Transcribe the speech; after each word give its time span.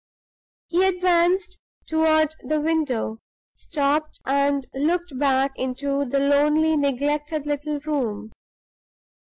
He 0.65 0.83
advanced 0.83 1.59
toward 1.85 2.33
the 2.43 2.59
window, 2.59 3.19
stopped, 3.53 4.19
and 4.25 4.65
looked 4.73 5.15
back 5.19 5.51
into 5.59 6.05
the 6.05 6.17
lonely, 6.17 6.75
neglected 6.75 7.45
little 7.45 7.79
room. 7.81 8.31